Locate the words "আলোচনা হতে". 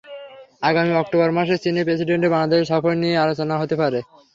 3.23-3.75